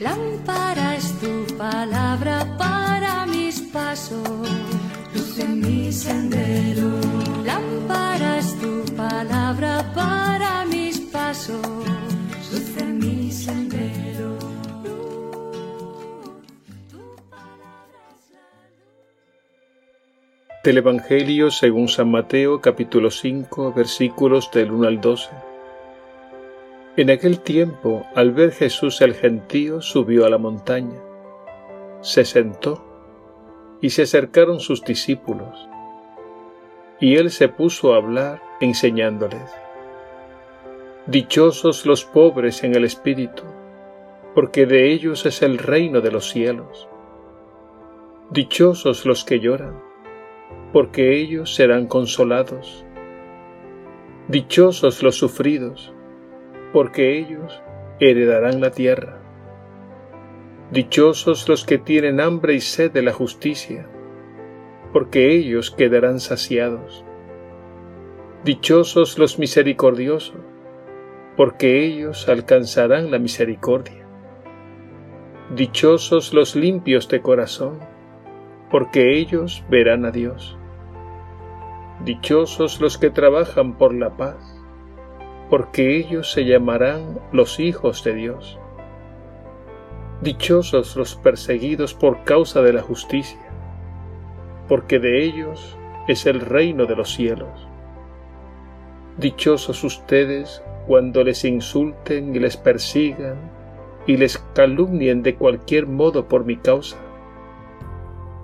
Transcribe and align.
Lámpara 0.00 0.96
es 0.96 1.12
tu 1.20 1.44
palabra 1.58 2.56
para 2.56 3.26
mis 3.26 3.60
pasos, 3.60 4.48
luz 5.14 5.38
en 5.38 5.60
mi 5.60 5.92
sendero. 5.92 6.88
Lámpara 7.44 8.38
es 8.38 8.58
tu 8.58 8.82
palabra 8.96 9.92
para 9.94 10.64
mis 10.64 11.00
pasos, 11.00 11.60
luz 12.50 12.76
en 12.78 12.98
mi 12.98 13.30
sendero. 13.30 14.38
Del 20.64 20.78
Evangelio 20.78 21.50
según 21.50 21.88
San 21.88 22.10
Mateo 22.10 22.62
capítulo 22.62 23.10
5 23.10 23.74
versículos 23.74 24.50
del 24.50 24.72
1 24.72 24.88
al 24.88 25.00
12. 25.02 25.49
En 27.00 27.08
aquel 27.08 27.40
tiempo, 27.40 28.04
al 28.14 28.32
ver 28.32 28.52
Jesús 28.52 29.00
el 29.00 29.14
gentío, 29.14 29.80
subió 29.80 30.26
a 30.26 30.28
la 30.28 30.36
montaña, 30.36 31.00
se 32.02 32.26
sentó, 32.26 32.84
y 33.80 33.88
se 33.88 34.02
acercaron 34.02 34.60
sus 34.60 34.84
discípulos. 34.84 35.66
Y 37.00 37.16
él 37.16 37.30
se 37.30 37.48
puso 37.48 37.94
a 37.94 37.96
hablar, 37.96 38.42
enseñándoles. 38.60 39.50
Dichosos 41.06 41.86
los 41.86 42.04
pobres 42.04 42.64
en 42.64 42.74
el 42.74 42.84
espíritu, 42.84 43.44
porque 44.34 44.66
de 44.66 44.92
ellos 44.92 45.24
es 45.24 45.40
el 45.40 45.56
reino 45.56 46.02
de 46.02 46.10
los 46.10 46.28
cielos. 46.28 46.86
Dichosos 48.28 49.06
los 49.06 49.24
que 49.24 49.40
lloran, 49.40 49.80
porque 50.74 51.18
ellos 51.18 51.54
serán 51.54 51.86
consolados. 51.86 52.84
Dichosos 54.28 55.02
los 55.02 55.16
sufridos, 55.16 55.94
porque 56.72 57.18
ellos 57.18 57.62
heredarán 57.98 58.60
la 58.60 58.70
tierra. 58.70 59.18
Dichosos 60.70 61.48
los 61.48 61.64
que 61.64 61.78
tienen 61.78 62.20
hambre 62.20 62.54
y 62.54 62.60
sed 62.60 62.92
de 62.92 63.02
la 63.02 63.12
justicia, 63.12 63.88
porque 64.92 65.32
ellos 65.32 65.70
quedarán 65.70 66.20
saciados. 66.20 67.04
Dichosos 68.44 69.18
los 69.18 69.38
misericordiosos, 69.38 70.38
porque 71.36 71.84
ellos 71.84 72.28
alcanzarán 72.28 73.10
la 73.10 73.18
misericordia. 73.18 74.06
Dichosos 75.54 76.32
los 76.32 76.54
limpios 76.54 77.08
de 77.08 77.20
corazón, 77.20 77.80
porque 78.70 79.18
ellos 79.18 79.64
verán 79.68 80.04
a 80.04 80.12
Dios. 80.12 80.56
Dichosos 82.04 82.80
los 82.80 82.96
que 82.96 83.10
trabajan 83.10 83.76
por 83.76 83.92
la 83.92 84.16
paz, 84.16 84.59
porque 85.50 85.96
ellos 85.96 86.30
se 86.30 86.44
llamarán 86.44 87.18
los 87.32 87.58
hijos 87.58 88.04
de 88.04 88.14
Dios. 88.14 88.58
Dichosos 90.22 90.94
los 90.94 91.16
perseguidos 91.16 91.92
por 91.92 92.22
causa 92.22 92.62
de 92.62 92.72
la 92.72 92.82
justicia, 92.82 93.40
porque 94.68 95.00
de 95.00 95.24
ellos 95.24 95.76
es 96.06 96.24
el 96.26 96.40
reino 96.40 96.86
de 96.86 96.94
los 96.94 97.12
cielos. 97.12 97.66
Dichosos 99.18 99.82
ustedes 99.82 100.62
cuando 100.86 101.24
les 101.24 101.44
insulten 101.44 102.34
y 102.34 102.38
les 102.38 102.56
persigan 102.56 103.36
y 104.06 104.16
les 104.16 104.38
calumnien 104.54 105.22
de 105.22 105.34
cualquier 105.34 105.86
modo 105.88 106.28
por 106.28 106.44
mi 106.44 106.58
causa. 106.58 106.96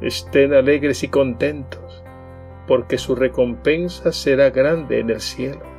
Estén 0.01 0.53
alegres 0.55 1.05
y 1.05 1.09
contentos, 1.09 2.03
porque 2.67 2.99
su 2.99 3.15
recompensa 3.15 4.13
será 4.13 4.51
grande 4.51 4.99
en 4.99 5.11
el 5.11 5.21
cielo 5.21 5.76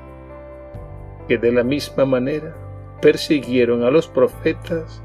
que 1.28 1.38
de 1.38 1.52
la 1.52 1.64
misma 1.64 2.06
manera 2.06 2.56
persiguieron 3.02 3.84
a 3.84 3.92
los 3.92 4.08
profetas 4.08 5.04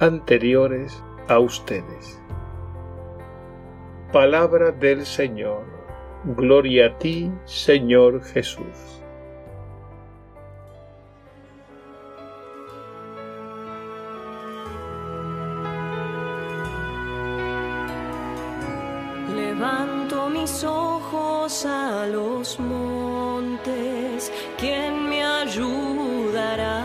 anteriores 0.00 1.02
a 1.28 1.38
ustedes. 1.38 2.20
Palabra 4.12 4.70
del 4.70 5.04
Señor. 5.04 5.64
Gloria 6.24 6.86
a 6.86 6.98
ti, 6.98 7.30
Señor 7.44 8.22
Jesús. 8.24 9.02
Levanto 19.34 20.28
mis 20.30 20.64
ojos 20.64 21.66
a 21.66 22.06
los 22.06 22.58
montes, 22.58 23.66
¿quién 23.66 24.02
me 24.02 24.05
ayudará? 25.56 26.84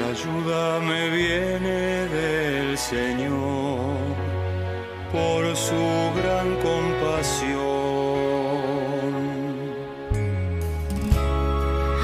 La 0.00 0.06
ayuda 0.08 0.80
me 0.80 1.10
viene 1.10 2.06
del 2.08 2.78
Señor 2.78 3.96
por 5.12 5.56
su 5.56 6.12
gran 6.16 6.54
compasión. 6.56 7.62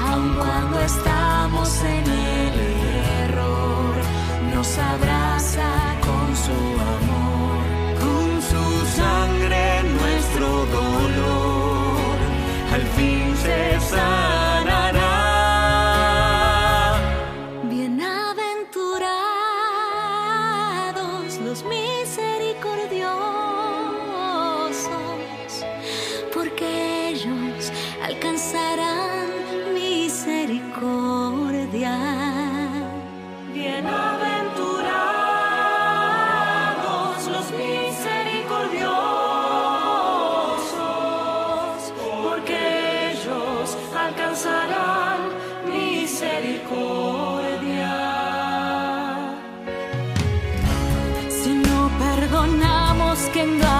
Aun 0.07 0.35
cuando 0.35 0.81
estamos 0.81 1.18
can 53.39 53.57
go. 53.57 53.78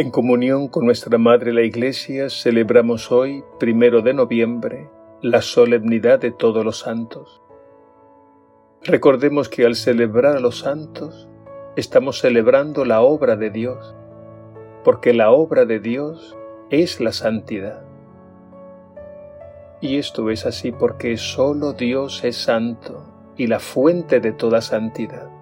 En 0.00 0.10
comunión 0.10 0.68
con 0.68 0.86
nuestra 0.86 1.18
Madre 1.18 1.52
la 1.52 1.60
Iglesia 1.60 2.30
celebramos 2.30 3.12
hoy, 3.12 3.44
primero 3.58 4.00
de 4.00 4.14
noviembre, 4.14 4.88
la 5.20 5.42
solemnidad 5.42 6.18
de 6.18 6.30
todos 6.30 6.64
los 6.64 6.78
santos. 6.78 7.42
Recordemos 8.82 9.50
que 9.50 9.66
al 9.66 9.76
celebrar 9.76 10.38
a 10.38 10.40
los 10.40 10.60
santos 10.60 11.28
estamos 11.76 12.18
celebrando 12.18 12.86
la 12.86 13.02
obra 13.02 13.36
de 13.36 13.50
Dios, 13.50 13.94
porque 14.84 15.12
la 15.12 15.32
obra 15.32 15.66
de 15.66 15.80
Dios 15.80 16.34
es 16.70 16.98
la 17.02 17.12
santidad. 17.12 17.84
Y 19.82 19.98
esto 19.98 20.30
es 20.30 20.46
así 20.46 20.72
porque 20.72 21.18
solo 21.18 21.74
Dios 21.74 22.24
es 22.24 22.38
santo 22.38 23.04
y 23.36 23.48
la 23.48 23.60
fuente 23.60 24.20
de 24.20 24.32
toda 24.32 24.62
santidad. 24.62 25.39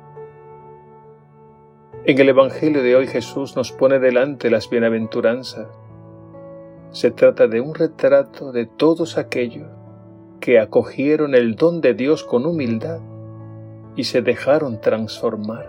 En 2.08 2.18
el 2.18 2.30
Evangelio 2.30 2.82
de 2.82 2.96
hoy 2.96 3.06
Jesús 3.06 3.54
nos 3.54 3.70
pone 3.70 3.98
delante 3.98 4.48
las 4.48 4.70
bienaventuranzas. 4.70 5.68
Se 6.90 7.10
trata 7.10 7.48
de 7.48 7.60
un 7.60 7.74
retrato 7.74 8.50
de 8.50 8.64
todos 8.64 9.18
aquellos 9.18 9.68
que 10.40 10.58
acogieron 10.58 11.34
el 11.34 11.54
don 11.54 11.82
de 11.82 11.92
Dios 11.92 12.24
con 12.24 12.46
humildad 12.46 13.00
y 13.94 14.04
se 14.04 14.22
dejaron 14.22 14.80
transformar, 14.80 15.66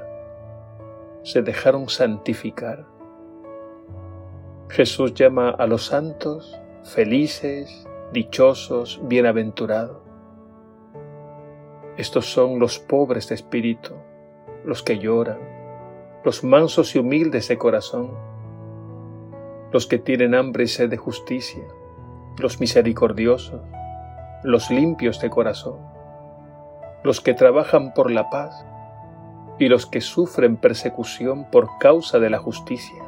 se 1.24 1.42
dejaron 1.42 1.90
santificar. 1.90 2.86
Jesús 4.70 5.14
llama 5.14 5.50
a 5.50 5.68
los 5.68 5.88
santos 5.88 6.58
felices, 6.86 7.86
dichosos, 8.14 9.02
bienaventurados. 9.04 9.98
Estos 11.98 12.28
son 12.28 12.60
los 12.60 12.80
pobres 12.80 13.28
de 13.28 13.36
espíritu, 13.36 13.96
los 14.64 14.82
que 14.84 15.00
lloran, 15.00 15.59
los 16.24 16.44
mansos 16.44 16.96
y 16.96 17.00
humildes 17.00 17.48
de 17.48 17.58
corazón, 17.58 18.12
los 19.72 19.88
que 19.88 19.98
tienen 19.98 20.36
hambre 20.36 20.66
y 20.66 20.68
sed 20.68 20.90
de 20.90 20.98
justicia, 20.98 21.64
los 22.38 22.60
misericordiosos, 22.60 23.62
los 24.44 24.70
limpios 24.70 25.22
de 25.22 25.30
corazón, 25.30 25.78
los 27.04 27.22
que 27.22 27.34
trabajan 27.34 27.94
por 27.94 28.12
la 28.12 28.30
paz 28.30 28.66
y 29.60 29.70
los 29.70 29.86
que 29.86 30.02
sufren 30.02 30.58
persecución 30.58 31.46
por 31.52 31.70
causa 31.80 32.20
de 32.20 32.30
la 32.30 32.40
justicia. 32.40 33.04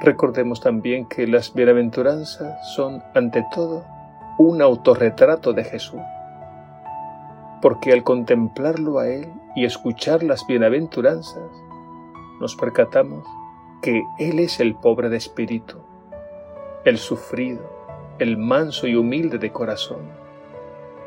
Recordemos 0.00 0.60
también 0.60 1.06
que 1.06 1.26
las 1.26 1.54
bienaventuranzas 1.54 2.72
son, 2.74 3.02
ante 3.14 3.44
todo, 3.52 3.84
un 4.38 4.62
autorretrato 4.62 5.52
de 5.52 5.64
Jesús, 5.64 6.00
porque 7.60 7.92
al 7.92 8.04
contemplarlo 8.04 9.00
a 9.00 9.08
Él 9.08 9.32
y 9.54 9.64
escuchar 9.64 10.22
las 10.22 10.46
bienaventuranzas, 10.46 11.50
nos 12.40 12.54
percatamos 12.56 13.26
que 13.82 14.02
Él 14.18 14.38
es 14.38 14.60
el 14.60 14.74
pobre 14.74 15.08
de 15.08 15.16
espíritu, 15.16 15.78
el 16.84 16.98
sufrido, 16.98 17.62
el 18.18 18.36
manso 18.36 18.86
y 18.86 18.96
humilde 18.96 19.38
de 19.38 19.52
corazón, 19.52 20.02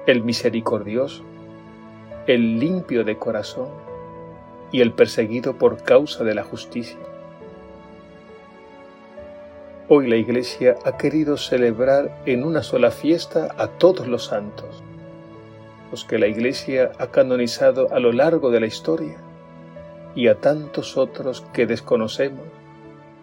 el 0.07 0.23
misericordioso, 0.23 1.23
el 2.27 2.59
limpio 2.59 3.03
de 3.03 3.17
corazón 3.17 3.69
y 4.71 4.81
el 4.81 4.93
perseguido 4.93 5.57
por 5.57 5.83
causa 5.83 6.23
de 6.23 6.35
la 6.35 6.43
justicia. 6.43 6.99
Hoy 9.89 10.07
la 10.07 10.15
Iglesia 10.15 10.75
ha 10.85 10.95
querido 10.95 11.35
celebrar 11.35 12.21
en 12.25 12.45
una 12.45 12.63
sola 12.63 12.91
fiesta 12.91 13.53
a 13.57 13.67
todos 13.67 14.07
los 14.07 14.25
santos, 14.25 14.81
que 16.07 16.17
la 16.17 16.27
Iglesia 16.27 16.91
ha 16.99 17.07
canonizado 17.07 17.93
a 17.93 17.99
lo 17.99 18.11
largo 18.11 18.49
de 18.49 18.59
la 18.61 18.67
historia, 18.67 19.17
y 20.15 20.27
a 20.27 20.35
tantos 20.35 20.97
otros 20.97 21.41
que 21.53 21.65
desconocemos 21.65 22.45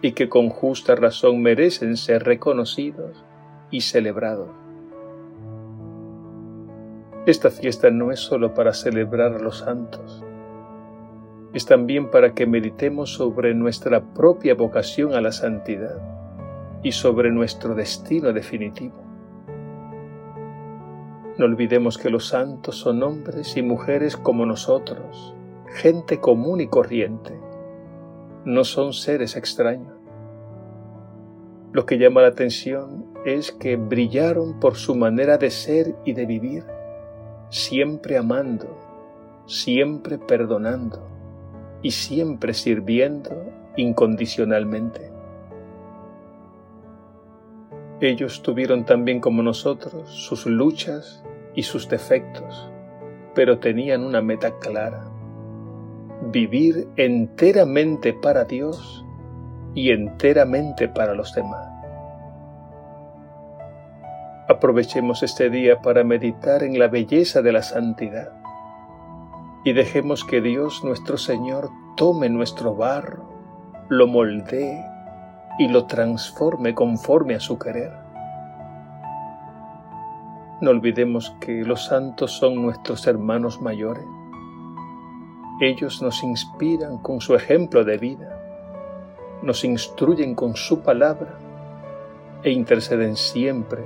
y 0.01 0.13
que 0.13 0.29
con 0.29 0.49
justa 0.49 0.95
razón 0.95 1.41
merecen 1.41 1.97
ser 1.97 2.23
reconocidos 2.23 3.23
y 3.69 3.81
celebrados. 3.81 4.49
Esta 7.25 7.49
fiesta 7.51 7.91
no 7.91 8.11
es 8.11 8.19
sólo 8.21 8.53
para 8.53 8.73
celebrar 8.73 9.33
a 9.33 9.39
los 9.39 9.59
santos, 9.59 10.23
es 11.53 11.65
también 11.65 12.09
para 12.09 12.33
que 12.33 12.45
meditemos 12.45 13.13
sobre 13.13 13.53
nuestra 13.53 14.01
propia 14.01 14.55
vocación 14.55 15.13
a 15.13 15.21
la 15.21 15.31
santidad 15.31 15.99
y 16.81 16.91
sobre 16.91 17.31
nuestro 17.31 17.75
destino 17.75 18.31
definitivo. 18.31 19.08
No 21.39 21.45
olvidemos 21.45 21.97
que 21.97 22.09
los 22.09 22.27
santos 22.27 22.75
son 22.75 23.01
hombres 23.01 23.55
y 23.55 23.61
mujeres 23.61 24.17
como 24.17 24.45
nosotros, 24.45 25.33
gente 25.73 26.19
común 26.19 26.59
y 26.59 26.67
corriente. 26.67 27.39
No 28.43 28.65
son 28.65 28.91
seres 28.91 29.37
extraños. 29.37 29.93
Lo 31.71 31.85
que 31.85 31.97
llama 31.97 32.23
la 32.23 32.27
atención 32.27 33.05
es 33.23 33.53
que 33.53 33.77
brillaron 33.77 34.59
por 34.59 34.75
su 34.75 34.95
manera 34.95 35.37
de 35.37 35.49
ser 35.49 35.95
y 36.03 36.11
de 36.11 36.25
vivir, 36.25 36.65
siempre 37.49 38.17
amando, 38.17 38.75
siempre 39.45 40.17
perdonando 40.17 41.07
y 41.81 41.91
siempre 41.91 42.53
sirviendo 42.53 43.45
incondicionalmente. 43.77 45.08
Ellos 48.01 48.41
tuvieron 48.43 48.85
también 48.85 49.19
como 49.19 49.43
nosotros 49.43 50.09
sus 50.09 50.45
luchas 50.45 51.21
y 51.53 51.63
sus 51.63 51.89
defectos, 51.89 52.71
pero 53.35 53.59
tenían 53.59 54.05
una 54.05 54.21
meta 54.21 54.57
clara, 54.59 55.03
vivir 56.31 56.87
enteramente 56.95 58.13
para 58.13 58.45
Dios 58.45 59.05
y 59.75 59.91
enteramente 59.91 60.87
para 60.87 61.13
los 61.13 61.33
demás. 61.33 61.67
Aprovechemos 64.47 65.21
este 65.21 65.49
día 65.49 65.81
para 65.81 66.05
meditar 66.05 66.63
en 66.63 66.79
la 66.79 66.87
belleza 66.87 67.41
de 67.41 67.51
la 67.51 67.61
santidad 67.61 68.31
y 69.65 69.73
dejemos 69.73 70.23
que 70.23 70.39
Dios 70.39 70.85
nuestro 70.85 71.17
Señor 71.17 71.69
tome 71.97 72.29
nuestro 72.29 72.75
barro, 72.75 73.29
lo 73.89 74.07
moldee 74.07 74.88
y 75.59 75.67
lo 75.67 75.85
transforme 75.85 76.73
conforme 76.73 77.35
a 77.35 77.39
su 77.39 77.59
querer. 77.59 77.91
No 80.61 80.71
olvidemos 80.71 81.35
que 81.41 81.63
los 81.63 81.85
santos 81.85 82.31
son 82.31 82.55
nuestros 82.55 83.05
hermanos 83.05 83.61
mayores. 83.61 84.05
Ellos 85.61 86.01
nos 86.01 86.23
inspiran 86.23 86.97
con 86.97 87.19
su 87.19 87.35
ejemplo 87.35 87.83
de 87.83 87.97
vida, 87.97 88.39
nos 89.43 89.65
instruyen 89.65 90.33
con 90.33 90.55
su 90.55 90.79
palabra 90.81 91.37
e 92.41 92.51
interceden 92.51 93.17
siempre 93.17 93.83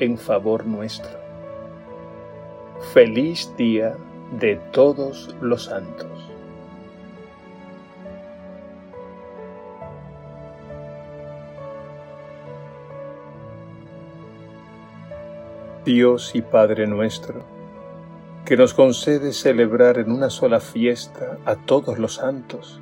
en 0.00 0.18
favor 0.18 0.66
nuestro. 0.66 1.18
Feliz 2.92 3.54
día 3.56 3.94
de 4.40 4.56
todos 4.72 5.36
los 5.40 5.66
santos. 5.66 6.31
Dios 15.84 16.36
y 16.36 16.42
Padre 16.42 16.86
nuestro, 16.86 17.40
que 18.44 18.56
nos 18.56 18.72
concede 18.72 19.32
celebrar 19.32 19.98
en 19.98 20.12
una 20.12 20.30
sola 20.30 20.60
fiesta 20.60 21.38
a 21.44 21.56
todos 21.56 21.98
los 21.98 22.14
santos, 22.14 22.80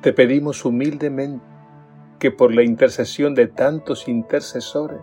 te 0.00 0.14
pedimos 0.14 0.64
humildemente 0.64 1.44
que 2.18 2.30
por 2.30 2.54
la 2.54 2.62
intercesión 2.62 3.34
de 3.34 3.46
tantos 3.46 4.08
intercesores 4.08 5.02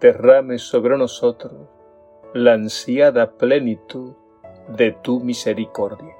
derrames 0.00 0.62
sobre 0.62 0.96
nosotros 0.96 1.68
la 2.34 2.52
ansiada 2.52 3.32
plenitud 3.32 4.14
de 4.68 4.92
tu 4.92 5.18
misericordia. 5.18 6.14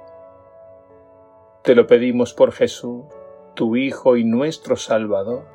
Te 1.63 1.75
lo 1.75 1.87
pedimos 1.87 2.33
por 2.33 2.51
Jesús, 2.51 3.05
tu 3.53 3.77
Hijo 3.77 4.17
y 4.17 4.25
nuestro 4.25 4.75
Salvador, 4.75 5.54